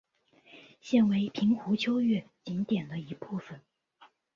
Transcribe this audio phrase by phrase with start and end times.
[0.81, 3.61] 现为平湖秋月景点的一部分。